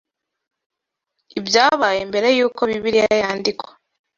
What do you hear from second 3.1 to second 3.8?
yandikwa